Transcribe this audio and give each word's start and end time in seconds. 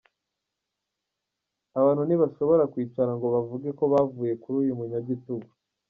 Abantu 1.79 2.01
ntibashobora 2.05 2.63
kwicara 2.73 3.11
ngo 3.17 3.27
bavuge 3.35 3.69
ko 3.79 3.83
bavuye 3.93 4.33
kuri 4.41 4.55
uyu 4.63 4.73
munyagitugu 4.79 5.49